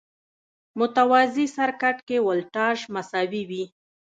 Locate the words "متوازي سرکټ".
0.79-1.97